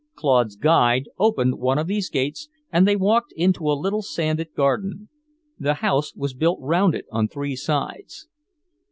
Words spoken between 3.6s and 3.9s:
a